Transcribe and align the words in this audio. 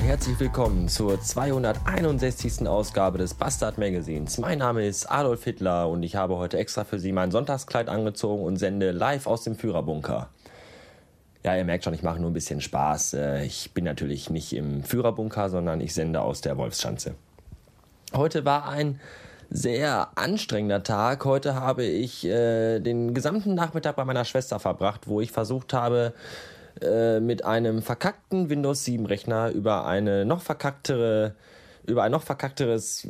herzlich 0.00 0.40
willkommen 0.40 0.88
zur 0.88 1.20
261. 1.20 2.66
Ausgabe 2.66 3.18
des 3.18 3.34
Bastard 3.34 3.76
Magazins. 3.76 4.38
Mein 4.38 4.56
Name 4.56 4.86
ist 4.86 5.04
Adolf 5.04 5.44
Hitler 5.44 5.86
und 5.90 6.02
ich 6.02 6.16
habe 6.16 6.38
heute 6.38 6.56
extra 6.56 6.84
für 6.84 6.98
Sie 6.98 7.12
mein 7.12 7.30
Sonntagskleid 7.30 7.90
angezogen 7.90 8.42
und 8.42 8.56
sende 8.56 8.90
live 8.90 9.26
aus 9.26 9.44
dem 9.44 9.56
Führerbunker. 9.56 10.30
Ja, 11.44 11.56
ihr 11.56 11.66
merkt 11.66 11.84
schon, 11.84 11.92
ich 11.92 12.02
mache 12.02 12.18
nur 12.18 12.30
ein 12.30 12.32
bisschen 12.32 12.62
Spaß. 12.62 13.12
Äh, 13.12 13.44
ich 13.44 13.74
bin 13.74 13.84
natürlich 13.84 14.30
nicht 14.30 14.54
im 14.54 14.82
Führerbunker, 14.82 15.50
sondern 15.50 15.82
ich 15.82 15.92
sende 15.92 16.22
aus 16.22 16.40
der 16.40 16.56
Wolfschanze. 16.56 17.14
Heute 18.14 18.46
war 18.46 18.66
ein 18.66 18.98
sehr 19.50 20.08
anstrengender 20.14 20.82
Tag. 20.82 21.26
Heute 21.26 21.54
habe 21.54 21.84
ich 21.84 22.24
äh, 22.24 22.80
den 22.80 23.12
gesamten 23.12 23.52
Nachmittag 23.56 23.96
bei 23.96 24.06
meiner 24.06 24.24
Schwester 24.24 24.58
verbracht, 24.58 25.06
wo 25.06 25.20
ich 25.20 25.32
versucht 25.32 25.74
habe, 25.74 26.14
äh, 26.82 27.20
mit 27.20 27.44
einem 27.44 27.82
verkackten 27.82 28.50
Windows 28.50 28.84
7 28.84 29.06
Rechner 29.06 29.50
über 29.50 29.86
eine 29.86 30.24
noch 30.24 30.42
verkacktere 30.42 31.34
über 31.86 32.02
ein 32.02 32.12
noch 32.12 32.22
verkackteres 32.22 33.08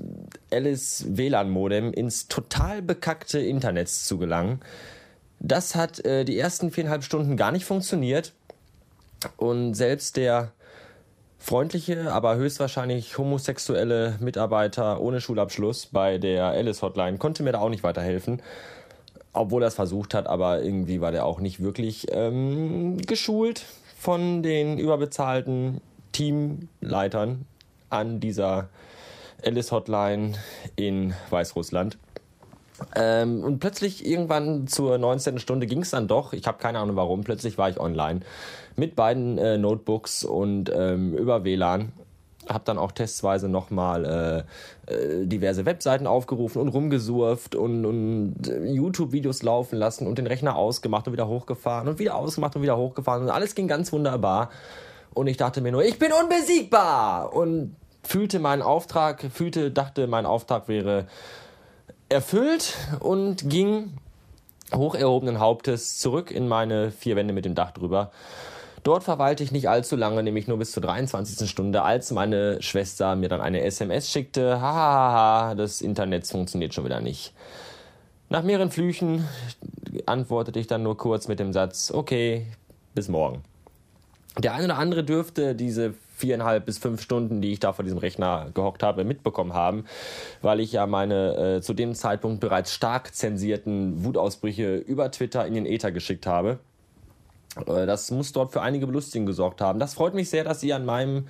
Alice 0.50 1.04
WLAN 1.08 1.50
Modem 1.50 1.92
ins 1.92 2.28
total 2.28 2.82
bekackte 2.82 3.38
Internet 3.38 3.88
zu 3.88 4.16
gelangen. 4.16 4.60
Das 5.38 5.74
hat 5.74 6.04
äh, 6.04 6.24
die 6.24 6.38
ersten 6.38 6.70
viereinhalb 6.70 7.02
Stunden 7.02 7.36
gar 7.36 7.52
nicht 7.52 7.64
funktioniert 7.64 8.32
und 9.36 9.74
selbst 9.74 10.16
der 10.16 10.52
freundliche, 11.38 12.12
aber 12.12 12.36
höchstwahrscheinlich 12.36 13.16
homosexuelle 13.16 14.16
Mitarbeiter 14.20 15.00
ohne 15.00 15.20
Schulabschluss 15.20 15.86
bei 15.86 16.18
der 16.18 16.44
Alice 16.46 16.82
Hotline 16.82 17.18
konnte 17.18 17.42
mir 17.42 17.52
da 17.52 17.58
auch 17.58 17.70
nicht 17.70 17.82
weiterhelfen 17.82 18.42
obwohl 19.32 19.62
er 19.62 19.68
es 19.68 19.74
versucht 19.74 20.14
hat, 20.14 20.26
aber 20.26 20.62
irgendwie 20.62 21.00
war 21.00 21.12
der 21.12 21.24
auch 21.24 21.40
nicht 21.40 21.60
wirklich 21.60 22.06
ähm, 22.10 22.98
geschult 22.98 23.64
von 23.98 24.42
den 24.42 24.78
überbezahlten 24.78 25.80
Teamleitern 26.12 27.46
an 27.90 28.20
dieser 28.20 28.68
Alice 29.44 29.72
Hotline 29.72 30.34
in 30.76 31.14
Weißrussland. 31.30 31.98
Ähm, 32.96 33.44
und 33.44 33.58
plötzlich 33.58 34.06
irgendwann 34.06 34.66
zur 34.66 34.96
19. 34.96 35.38
Stunde 35.38 35.66
ging 35.66 35.82
es 35.82 35.90
dann 35.90 36.08
doch. 36.08 36.32
Ich 36.32 36.46
habe 36.46 36.58
keine 36.58 36.78
Ahnung 36.78 36.96
warum. 36.96 37.24
Plötzlich 37.24 37.58
war 37.58 37.68
ich 37.68 37.78
online 37.78 38.20
mit 38.76 38.96
beiden 38.96 39.38
äh, 39.38 39.58
Notebooks 39.58 40.24
und 40.24 40.70
ähm, 40.74 41.14
über 41.14 41.44
WLAN 41.44 41.92
habe 42.50 42.64
dann 42.64 42.78
auch 42.78 42.92
testweise 42.92 43.48
nochmal 43.48 44.44
äh, 44.88 44.92
äh, 44.92 45.26
diverse 45.26 45.64
Webseiten 45.66 46.06
aufgerufen 46.06 46.60
und 46.60 46.68
rumgesurft 46.68 47.54
und, 47.54 47.84
und 47.84 48.48
äh, 48.48 48.64
YouTube-Videos 48.66 49.42
laufen 49.42 49.76
lassen 49.76 50.06
und 50.06 50.18
den 50.18 50.26
Rechner 50.26 50.56
ausgemacht 50.56 51.06
und 51.06 51.12
wieder 51.12 51.28
hochgefahren 51.28 51.88
und 51.88 51.98
wieder 51.98 52.16
ausgemacht 52.16 52.56
und 52.56 52.62
wieder 52.62 52.76
hochgefahren 52.76 53.22
und 53.22 53.30
alles 53.30 53.54
ging 53.54 53.68
ganz 53.68 53.92
wunderbar. 53.92 54.50
Und 55.12 55.26
ich 55.26 55.36
dachte 55.36 55.60
mir 55.60 55.72
nur, 55.72 55.84
ich 55.84 55.98
bin 55.98 56.12
unbesiegbar! 56.12 57.34
Und 57.34 57.74
fühlte 58.02 58.38
meinen 58.38 58.62
Auftrag, 58.62 59.26
fühlte, 59.32 59.70
dachte, 59.70 60.06
mein 60.06 60.26
Auftrag 60.26 60.68
wäre 60.68 61.06
erfüllt 62.08 62.76
und 63.00 63.48
ging 63.48 63.98
hoch 64.74 64.94
erhobenen 64.94 65.40
Hauptes 65.40 65.98
zurück 65.98 66.30
in 66.30 66.48
meine 66.48 66.90
vier 66.90 67.16
Wände 67.16 67.34
mit 67.34 67.44
dem 67.44 67.54
Dach 67.54 67.72
drüber 67.72 68.10
Dort 68.82 69.04
verweilte 69.04 69.44
ich 69.44 69.52
nicht 69.52 69.68
allzu 69.68 69.96
lange, 69.96 70.22
nämlich 70.22 70.48
nur 70.48 70.58
bis 70.58 70.72
zur 70.72 70.82
23. 70.82 71.48
Stunde, 71.48 71.82
als 71.82 72.10
meine 72.12 72.62
Schwester 72.62 73.14
mir 73.14 73.28
dann 73.28 73.40
eine 73.40 73.62
SMS 73.62 74.10
schickte. 74.10 74.60
Hahaha, 74.60 75.54
das 75.54 75.82
Internet 75.82 76.26
funktioniert 76.26 76.72
schon 76.72 76.84
wieder 76.84 77.00
nicht. 77.00 77.34
Nach 78.30 78.42
mehreren 78.42 78.70
Flüchen 78.70 79.28
antwortete 80.06 80.58
ich 80.60 80.66
dann 80.66 80.82
nur 80.82 80.96
kurz 80.96 81.28
mit 81.28 81.40
dem 81.40 81.52
Satz, 81.52 81.90
okay, 81.90 82.46
bis 82.94 83.08
morgen. 83.08 83.42
Der 84.38 84.54
eine 84.54 84.66
oder 84.66 84.78
andere 84.78 85.04
dürfte 85.04 85.54
diese 85.54 85.94
viereinhalb 86.14 86.64
bis 86.64 86.78
fünf 86.78 87.02
Stunden, 87.02 87.40
die 87.40 87.52
ich 87.52 87.60
da 87.60 87.72
vor 87.72 87.82
diesem 87.82 87.98
Rechner 87.98 88.50
gehockt 88.54 88.82
habe, 88.82 89.04
mitbekommen 89.04 89.54
haben, 89.54 89.84
weil 90.42 90.60
ich 90.60 90.72
ja 90.72 90.86
meine 90.86 91.56
äh, 91.56 91.60
zu 91.60 91.74
dem 91.74 91.94
Zeitpunkt 91.94 92.40
bereits 92.40 92.72
stark 92.72 93.14
zensierten 93.14 94.04
Wutausbrüche 94.04 94.76
über 94.76 95.10
Twitter 95.10 95.46
in 95.46 95.54
den 95.54 95.66
Äther 95.66 95.90
geschickt 95.90 96.26
habe. 96.26 96.58
Äh, 97.56 97.86
das 97.86 98.10
muss 98.10 98.32
dort 98.32 98.52
für 98.52 98.62
einige 98.62 98.86
Belustigung 98.86 99.26
gesorgt 99.26 99.60
haben. 99.60 99.78
Das 99.78 99.94
freut 99.94 100.14
mich 100.14 100.30
sehr, 100.30 100.44
dass 100.44 100.62
ihr 100.62 100.76
an 100.76 100.84
meinem, 100.84 101.28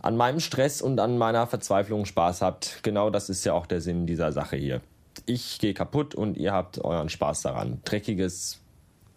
an 0.00 0.16
meinem 0.16 0.40
Stress 0.40 0.82
und 0.82 0.98
an 1.00 1.18
meiner 1.18 1.46
Verzweiflung 1.46 2.04
Spaß 2.04 2.42
habt. 2.42 2.80
Genau 2.82 3.10
das 3.10 3.28
ist 3.28 3.44
ja 3.44 3.52
auch 3.52 3.66
der 3.66 3.80
Sinn 3.80 4.06
dieser 4.06 4.32
Sache 4.32 4.56
hier. 4.56 4.80
Ich 5.26 5.58
gehe 5.58 5.74
kaputt 5.74 6.14
und 6.14 6.36
ihr 6.36 6.52
habt 6.52 6.78
euren 6.78 7.08
Spaß 7.08 7.42
daran. 7.42 7.80
Dreckiges, 7.84 8.60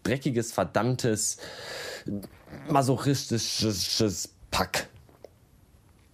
dreckiges, 0.03 0.53
verdammtes, 0.53 1.37
masochistisches 2.69 4.33
Pack. 4.51 4.87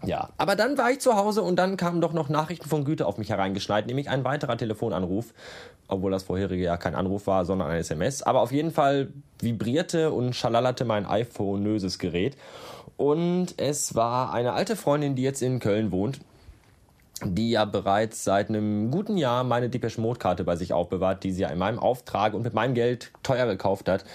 Ja, 0.05 0.29
aber 0.37 0.55
dann 0.55 0.77
war 0.77 0.91
ich 0.91 0.99
zu 0.99 1.15
Hause 1.15 1.43
und 1.43 1.55
dann 1.55 1.77
kamen 1.77 2.01
doch 2.01 2.11
noch 2.11 2.27
Nachrichten 2.27 2.67
von 2.67 2.83
Güte 2.83 3.05
auf 3.05 3.17
mich 3.17 3.29
hereingeschneit, 3.29 3.87
nämlich 3.87 4.09
ein 4.09 4.25
weiterer 4.25 4.57
Telefonanruf, 4.57 5.33
obwohl 5.87 6.11
das 6.11 6.23
vorherige 6.23 6.63
ja 6.63 6.75
kein 6.75 6.93
Anruf 6.93 7.25
war, 7.27 7.45
sondern 7.45 7.69
ein 7.69 7.79
SMS. 7.79 8.21
Aber 8.21 8.41
auf 8.41 8.51
jeden 8.51 8.71
Fall 8.71 9.13
vibrierte 9.43 10.11
und 10.11 10.35
schalallerte 10.35 10.85
mein 10.85 11.05
iPhone-nöses 11.05 11.99
Gerät. 11.99 12.37
Und 12.97 13.55
es 13.57 13.95
war 13.95 14.33
eine 14.33 14.53
alte 14.53 14.75
Freundin, 14.75 15.15
die 15.15 15.23
jetzt 15.23 15.41
in 15.41 15.59
Köln 15.59 15.91
wohnt, 15.91 16.19
die 17.23 17.51
ja 17.51 17.65
bereits 17.65 18.23
seit 18.23 18.49
einem 18.49 18.91
guten 18.91 19.17
Jahr 19.17 19.43
meine 19.43 19.69
Depeche 19.69 20.01
Mode 20.01 20.19
Karte 20.19 20.43
bei 20.43 20.55
sich 20.55 20.73
aufbewahrt, 20.73 21.23
die 21.23 21.31
sie 21.31 21.41
ja 21.41 21.49
in 21.49 21.57
meinem 21.57 21.79
Auftrag 21.79 22.33
und 22.33 22.43
mit 22.43 22.53
meinem 22.53 22.73
Geld 22.73 23.11
teuer 23.23 23.45
gekauft 23.45 23.89
hat. 23.89 24.05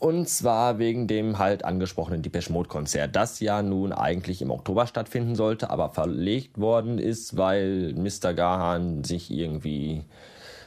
Und 0.00 0.28
zwar 0.28 0.78
wegen 0.78 1.08
dem 1.08 1.38
halt 1.38 1.64
angesprochenen 1.64 2.22
Depeche 2.22 2.52
Mode 2.52 2.68
Konzert, 2.68 3.16
das 3.16 3.40
ja 3.40 3.62
nun 3.62 3.92
eigentlich 3.92 4.40
im 4.40 4.52
Oktober 4.52 4.86
stattfinden 4.86 5.34
sollte, 5.34 5.70
aber 5.70 5.90
verlegt 5.90 6.58
worden 6.60 6.98
ist, 6.98 7.36
weil 7.36 7.94
Mr. 7.94 8.32
Gahan 8.32 9.02
sich 9.02 9.30
irgendwie 9.30 10.04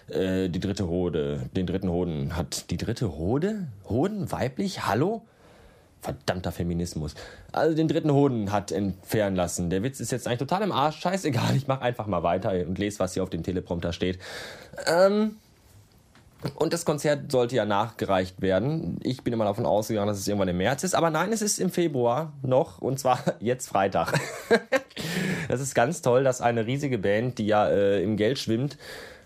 äh, 0.10 0.50
die 0.50 0.60
dritte 0.60 0.88
Hode, 0.88 1.50
den 1.56 1.66
dritten 1.66 1.90
Hoden 1.90 2.36
hat. 2.36 2.70
Die 2.72 2.78
dritte 2.78 3.18
Hode? 3.18 3.68
Hoden? 3.88 4.32
Weiblich? 4.32 4.86
Hallo? 4.86 5.22
Verdammter 6.02 6.52
Feminismus. 6.52 7.14
Also 7.52 7.76
den 7.76 7.88
dritten 7.88 8.12
Hoden 8.12 8.52
hat 8.52 8.72
entfernen 8.72 9.36
lassen. 9.36 9.70
Der 9.70 9.84
Witz 9.84 10.00
ist 10.00 10.12
jetzt 10.12 10.26
eigentlich 10.26 10.40
total 10.40 10.64
im 10.64 10.72
Arsch. 10.72 11.00
Scheißegal, 11.00 11.56
ich 11.56 11.68
mach 11.68 11.82
einfach 11.82 12.08
mal 12.08 12.24
weiter 12.24 12.52
und 12.68 12.80
lese, 12.80 13.00
was 13.00 13.14
hier 13.14 13.22
auf 13.22 13.30
dem 13.30 13.44
Teleprompter 13.44 13.94
steht. 13.94 14.18
Ähm, 14.88 15.36
und 16.56 16.74
das 16.74 16.86
Konzert 16.86 17.32
sollte 17.32 17.56
ja 17.56 17.66
nachgereicht 17.66 18.42
werden. 18.42 18.98
Ich 19.04 19.24
bin 19.24 19.32
immer 19.32 19.46
davon 19.46 19.66
ausgegangen, 19.68 20.08
dass 20.08 20.18
es 20.18 20.28
irgendwann 20.28 20.48
im 20.48 20.58
März 20.58 20.84
ist. 20.84 20.96
Aber 20.96 21.12
nein, 21.12 21.32
es 21.32 21.42
ist 21.42 21.60
im 21.60 21.70
Februar 21.70 22.34
noch. 22.42 22.82
Und 22.82 23.00
zwar 23.00 23.20
jetzt 23.40 23.68
Freitag. 23.68 24.20
das 25.50 25.62
ist 25.62 25.76
ganz 25.76 26.02
toll, 26.02 26.24
dass 26.24 26.42
eine 26.42 26.66
riesige 26.66 26.98
Band, 26.98 27.38
die 27.38 27.46
ja 27.46 27.68
äh, 27.68 28.04
im 28.04 28.18
Geld 28.18 28.40
schwimmt, 28.40 28.78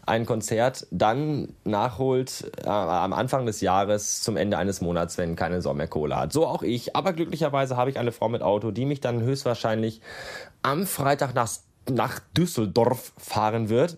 ein 0.06 0.26
Konzert 0.26 0.88
dann 0.92 1.54
nachholt 1.64 2.52
äh, 2.64 2.68
am 2.68 3.14
Anfang 3.14 3.46
des 3.46 3.62
Jahres 3.62 4.22
zum 4.22 4.38
Ende 4.38 4.58
eines 4.58 4.82
Monats, 4.82 5.18
wenn 5.18 5.36
keine 5.36 5.62
Sau 5.62 5.74
mehr 5.74 5.88
Kohle 5.88 6.16
hat. 6.16 6.34
So 6.34 6.46
auch 6.46 6.64
ich. 6.64 6.96
Aber 6.96 7.14
glücklicherweise 7.14 7.76
habe 7.78 7.90
ich 7.90 8.00
eine 8.00 8.12
Frau 8.12 8.30
mit 8.30 8.42
Auto, 8.42 8.72
die 8.72 8.86
mich 8.86 9.02
dann 9.02 9.22
höchstwahrscheinlich 9.22 10.02
am 10.62 10.86
Freitag 10.86 11.34
nach, 11.34 11.50
nach 11.90 12.20
Düsseldorf 12.36 13.14
fahren 13.18 13.70
wird 13.70 13.98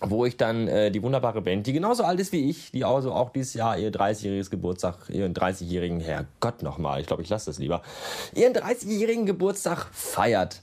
wo 0.00 0.24
ich 0.24 0.36
dann 0.36 0.68
äh, 0.68 0.90
die 0.90 1.02
wunderbare 1.02 1.42
Band, 1.42 1.66
die 1.66 1.72
genauso 1.72 2.04
alt 2.04 2.20
ist 2.20 2.32
wie 2.32 2.48
ich, 2.48 2.70
die 2.70 2.84
also 2.84 3.12
auch 3.12 3.30
dieses 3.30 3.54
Jahr 3.54 3.78
ihr 3.78 3.90
30-jähriges 3.90 4.50
Geburtstag, 4.50 5.08
ihren 5.08 5.34
30-jährigen, 5.34 6.00
Herrgott 6.00 6.62
nochmal, 6.62 7.00
ich 7.00 7.06
glaube, 7.06 7.22
ich 7.22 7.28
lasse 7.28 7.46
das 7.46 7.58
lieber, 7.58 7.82
ihren 8.34 8.52
30-jährigen 8.52 9.26
Geburtstag 9.26 9.88
feiert. 9.92 10.62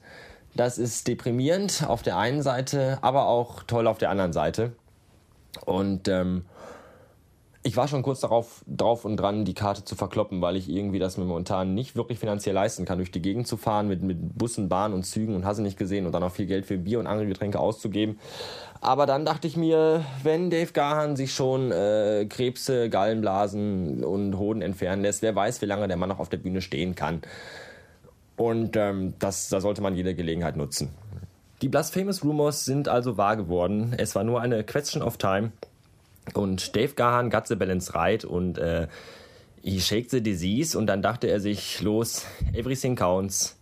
Das 0.55 0.77
ist 0.77 1.07
deprimierend 1.07 1.85
auf 1.87 2.01
der 2.01 2.17
einen 2.17 2.41
Seite, 2.41 2.97
aber 3.01 3.27
auch 3.27 3.63
toll 3.63 3.87
auf 3.87 3.97
der 3.97 4.09
anderen 4.09 4.31
Seite. 4.31 4.71
Und 5.65 6.07
ähm, 6.07 6.45
ich 7.61 7.75
war 7.75 7.87
schon 7.87 8.03
kurz 8.03 8.19
darauf 8.19 8.63
drauf 8.67 9.05
und 9.05 9.17
dran, 9.17 9.43
die 9.43 9.55
Karte 9.55 9.83
zu 9.83 9.95
verkloppen, 9.95 10.39
weil 10.41 10.55
ich 10.55 10.69
irgendwie 10.69 10.99
das 10.99 11.17
momentan 11.17 11.73
nicht 11.73 11.95
wirklich 11.95 12.19
finanziell 12.19 12.53
leisten 12.53 12.85
kann, 12.85 12.99
durch 12.99 13.11
die 13.11 13.21
Gegend 13.21 13.47
zu 13.47 13.57
fahren 13.57 13.87
mit, 13.87 14.03
mit 14.03 14.37
Bussen, 14.37 14.69
Bahnen 14.69 14.93
und 14.93 15.03
Zügen 15.03 15.35
und 15.35 15.45
hast 15.45 15.57
nicht 15.57 15.77
gesehen 15.77 16.05
und 16.05 16.11
dann 16.11 16.23
auch 16.23 16.31
viel 16.31 16.45
Geld 16.45 16.67
für 16.67 16.77
Bier 16.77 16.99
und 16.99 17.07
andere 17.07 17.27
Getränke 17.27 17.59
auszugeben. 17.59 18.19
Aber 18.81 19.07
dann 19.07 19.25
dachte 19.25 19.47
ich 19.47 19.57
mir, 19.57 20.05
wenn 20.21 20.51
Dave 20.51 20.71
Gahan 20.73 21.15
sich 21.15 21.33
schon 21.33 21.71
äh, 21.71 22.27
Krebse, 22.29 22.89
Gallenblasen 22.89 24.03
und 24.03 24.37
Hoden 24.37 24.61
entfernen 24.61 25.01
lässt, 25.01 25.23
wer 25.23 25.35
weiß, 25.35 25.61
wie 25.63 25.65
lange 25.65 25.87
der 25.87 25.97
Mann 25.97 26.09
noch 26.09 26.19
auf 26.19 26.29
der 26.29 26.37
Bühne 26.37 26.61
stehen 26.61 26.93
kann. 26.93 27.23
Und 28.37 28.75
ähm, 28.75 29.13
das, 29.19 29.49
da 29.49 29.61
sollte 29.61 29.81
man 29.81 29.95
jede 29.95 30.13
Gelegenheit 30.15 30.57
nutzen. 30.57 30.89
Die 31.61 31.69
Blasphemous 31.69 32.23
Rumors 32.23 32.65
sind 32.65 32.87
also 32.89 33.17
wahr 33.17 33.37
geworden. 33.37 33.93
Es 33.97 34.13
war 34.15 34.23
nur 34.23 34.41
eine 34.41 34.63
Question 34.63 35.01
of 35.01 35.17
Time. 35.17 35.51
Und 36.33 36.75
Dave 36.75 36.93
Gahan 36.95 37.29
got 37.29 37.47
the 37.47 37.55
balance 37.55 37.93
right 37.93 38.25
und 38.25 38.57
äh, 38.57 38.87
he 39.63 39.79
shake 39.79 40.09
the 40.09 40.21
disease 40.21 40.77
und 40.77 40.87
dann 40.87 41.01
dachte 41.01 41.27
er 41.27 41.39
sich, 41.39 41.81
los, 41.81 42.25
everything 42.53 42.95
counts. 42.95 43.59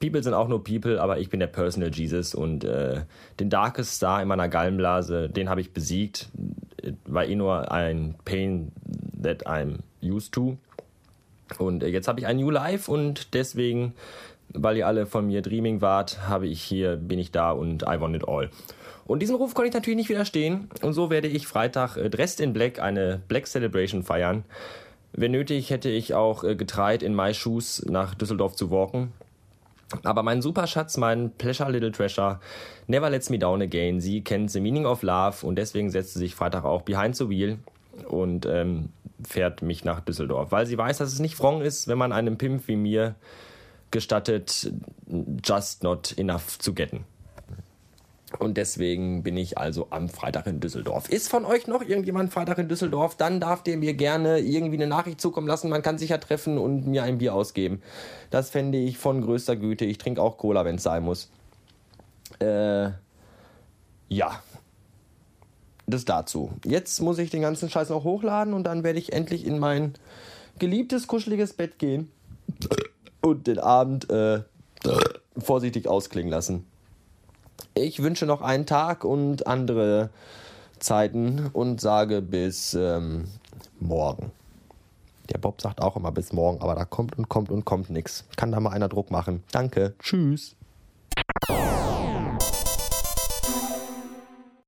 People 0.00 0.22
sind 0.22 0.34
auch 0.34 0.48
nur 0.48 0.62
People, 0.64 1.00
aber 1.00 1.18
ich 1.18 1.28
bin 1.28 1.40
der 1.40 1.46
Personal 1.46 1.90
Jesus 1.92 2.34
und 2.34 2.64
äh, 2.64 3.02
den 3.40 3.50
Darkest 3.50 3.94
Star 3.94 4.22
in 4.22 4.28
meiner 4.28 4.48
Gallenblase, 4.48 5.28
den 5.28 5.48
habe 5.48 5.60
ich 5.60 5.72
besiegt. 5.72 6.28
War 7.06 7.24
eh 7.24 7.34
nur 7.34 7.70
ein 7.70 8.14
Pain 8.24 8.72
that 9.22 9.46
I'm 9.46 9.78
used 10.02 10.32
to. 10.32 10.56
Und 11.58 11.82
äh, 11.82 11.88
jetzt 11.88 12.08
habe 12.08 12.20
ich 12.20 12.26
ein 12.26 12.36
New 12.36 12.50
Life 12.50 12.90
und 12.90 13.34
deswegen 13.34 13.94
weil 14.52 14.76
ihr 14.76 14.86
alle 14.86 15.06
von 15.06 15.26
mir 15.26 15.42
Dreaming 15.42 15.80
wart, 15.80 16.28
habe 16.28 16.46
ich 16.46 16.62
hier, 16.62 16.96
bin 16.96 17.18
ich 17.18 17.32
da 17.32 17.52
und 17.52 17.82
I 17.82 18.00
want 18.00 18.16
it 18.16 18.28
all. 18.28 18.50
Und 19.06 19.20
diesem 19.20 19.36
Ruf 19.36 19.54
konnte 19.54 19.68
ich 19.68 19.74
natürlich 19.74 19.96
nicht 19.96 20.08
widerstehen. 20.08 20.68
Und 20.80 20.94
so 20.94 21.10
werde 21.10 21.28
ich 21.28 21.46
Freitag 21.46 21.96
äh, 21.96 22.08
dressed 22.08 22.40
in 22.40 22.52
Black 22.52 22.78
eine 22.78 23.20
Black 23.28 23.46
Celebration 23.46 24.02
feiern. 24.02 24.44
Wenn 25.12 25.32
nötig, 25.32 25.70
hätte 25.70 25.90
ich 25.90 26.14
auch 26.14 26.42
äh, 26.42 26.56
getreid 26.56 27.02
in 27.02 27.14
My 27.14 27.34
Shoes 27.34 27.84
nach 27.88 28.14
Düsseldorf 28.14 28.56
zu 28.56 28.70
walken. 28.70 29.12
Aber 30.02 30.22
mein 30.22 30.40
Superschatz, 30.40 30.96
mein 30.96 31.30
Pleasure 31.32 31.70
Little 31.70 31.92
Treasure, 31.92 32.40
Never 32.86 33.10
Lets 33.10 33.28
Me 33.28 33.38
Down 33.38 33.60
Again, 33.60 34.00
sie 34.00 34.22
kennt 34.22 34.50
The 34.50 34.60
Meaning 34.60 34.86
of 34.86 35.02
Love 35.02 35.46
und 35.46 35.56
deswegen 35.56 35.90
setzt 35.90 36.14
sie 36.14 36.20
sich 36.20 36.34
Freitag 36.34 36.64
auch 36.64 36.82
behind 36.82 37.14
the 37.14 37.28
wheel 37.28 37.58
und 38.08 38.46
ähm, 38.46 38.88
fährt 39.24 39.62
mich 39.62 39.84
nach 39.84 40.00
Düsseldorf, 40.00 40.52
weil 40.52 40.66
sie 40.66 40.78
weiß, 40.78 40.98
dass 40.98 41.12
es 41.12 41.18
nicht 41.18 41.38
wrong 41.40 41.62
ist, 41.62 41.88
wenn 41.88 41.98
man 41.98 42.12
einem 42.12 42.38
Pimp 42.38 42.68
wie 42.68 42.76
mir 42.76 43.14
gestattet, 43.90 44.72
just 45.44 45.82
not 45.82 46.16
enough 46.18 46.58
zu 46.58 46.74
getten. 46.74 47.04
Und 48.38 48.56
deswegen 48.56 49.22
bin 49.22 49.36
ich 49.36 49.58
also 49.58 49.88
am 49.90 50.08
Freitag 50.08 50.46
in 50.46 50.60
Düsseldorf. 50.60 51.08
Ist 51.08 51.28
von 51.28 51.44
euch 51.44 51.66
noch 51.66 51.82
irgendjemand 51.82 52.32
Freitag 52.32 52.58
in 52.58 52.68
Düsseldorf? 52.68 53.16
Dann 53.16 53.40
darf 53.40 53.62
der 53.62 53.76
mir 53.76 53.94
gerne 53.94 54.40
irgendwie 54.40 54.76
eine 54.76 54.86
Nachricht 54.86 55.20
zukommen 55.20 55.46
lassen. 55.46 55.70
Man 55.70 55.82
kann 55.82 55.98
sich 55.98 56.10
ja 56.10 56.18
treffen 56.18 56.58
und 56.58 56.86
mir 56.86 57.04
ein 57.04 57.18
Bier 57.18 57.34
ausgeben. 57.34 57.82
Das 58.30 58.50
fände 58.50 58.78
ich 58.78 58.98
von 58.98 59.20
größter 59.20 59.56
Güte. 59.56 59.84
Ich 59.84 59.98
trinke 59.98 60.20
auch 60.20 60.36
Cola, 60.36 60.64
wenn 60.64 60.76
es 60.76 60.82
sein 60.82 61.04
muss. 61.04 61.30
Äh, 62.40 62.90
ja. 64.08 64.42
Das 65.86 66.04
dazu. 66.04 66.52
Jetzt 66.64 67.00
muss 67.00 67.18
ich 67.18 67.30
den 67.30 67.42
ganzen 67.42 67.68
Scheiß 67.68 67.90
noch 67.90 68.04
hochladen 68.04 68.54
und 68.54 68.64
dann 68.64 68.84
werde 68.84 68.98
ich 68.98 69.12
endlich 69.12 69.46
in 69.46 69.58
mein 69.58 69.94
geliebtes, 70.58 71.06
kuscheliges 71.06 71.52
Bett 71.52 71.78
gehen 71.78 72.10
und 73.20 73.46
den 73.46 73.58
Abend 73.58 74.08
äh, 74.10 74.40
vorsichtig 75.36 75.88
ausklingen 75.88 76.30
lassen. 76.30 76.66
Ich 77.74 78.02
wünsche 78.02 78.26
noch 78.26 78.40
einen 78.40 78.66
Tag 78.66 79.04
und 79.04 79.46
andere 79.46 80.10
Zeiten 80.78 81.50
und 81.52 81.80
sage 81.80 82.22
bis 82.22 82.74
ähm, 82.74 83.24
morgen. 83.80 84.32
Der 85.30 85.38
Bob 85.38 85.60
sagt 85.60 85.80
auch 85.80 85.96
immer 85.96 86.12
bis 86.12 86.32
morgen, 86.32 86.60
aber 86.60 86.74
da 86.74 86.84
kommt 86.84 87.16
und 87.16 87.28
kommt 87.28 87.50
und 87.50 87.64
kommt 87.64 87.90
nichts. 87.90 88.24
Kann 88.36 88.52
da 88.52 88.60
mal 88.60 88.70
einer 88.70 88.88
Druck 88.88 89.10
machen. 89.10 89.42
Danke. 89.52 89.94
Tschüss. 89.98 90.56